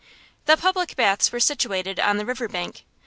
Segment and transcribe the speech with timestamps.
[0.47, 2.85] The public baths were situated on the river bank.